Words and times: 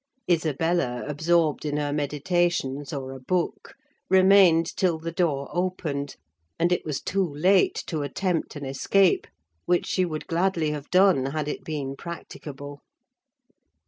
Isabella, 0.27 1.05
absorbed 1.07 1.63
in 1.63 1.77
her 1.77 1.93
meditations, 1.93 2.91
or 2.91 3.11
a 3.11 3.19
book, 3.19 3.75
remained 4.09 4.75
till 4.75 4.97
the 4.97 5.11
door 5.11 5.47
opened; 5.53 6.15
and 6.57 6.71
it 6.71 6.83
was 6.83 6.99
too 6.99 7.23
late 7.27 7.83
to 7.85 8.01
attempt 8.01 8.55
an 8.55 8.65
escape, 8.65 9.27
which 9.67 9.85
she 9.85 10.03
would 10.03 10.25
gladly 10.25 10.71
have 10.71 10.89
done 10.89 11.27
had 11.27 11.47
it 11.47 11.63
been 11.63 11.95
practicable. 11.95 12.81